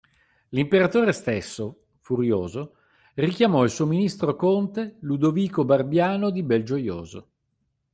[0.49, 2.73] L'imperatore stesso, furioso,
[3.13, 7.27] richiamò il suo ministro conte Ludovico Barbiano di Belgioioso.